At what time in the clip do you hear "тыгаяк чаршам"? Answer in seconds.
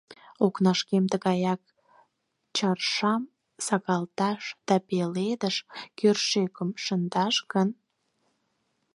1.11-3.23